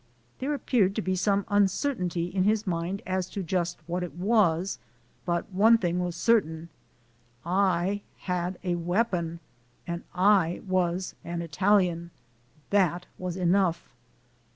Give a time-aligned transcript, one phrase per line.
[0.39, 4.79] There appeared to be some uncertainty in his mind as to just what it was,
[5.25, 6.69] but one thing was certain:
[7.45, 9.41] I had a weapon
[9.85, 12.09] and I was an Italian.
[12.71, 13.93] That was enough.